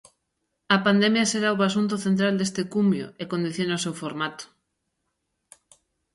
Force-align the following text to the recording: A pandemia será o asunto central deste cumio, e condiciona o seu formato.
A 0.75 0.77
pandemia 0.85 1.29
será 1.31 1.49
o 1.53 1.65
asunto 1.69 1.95
central 2.05 2.33
deste 2.37 2.61
cumio, 2.73 3.07
e 3.21 3.23
condiciona 3.31 3.79
o 3.79 3.83
seu 3.85 3.93
formato. 4.01 4.43